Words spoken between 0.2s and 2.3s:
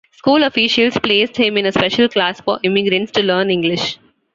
officials placed him in a special